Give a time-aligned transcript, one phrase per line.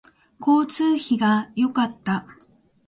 [0.39, 2.25] 交通費が良かった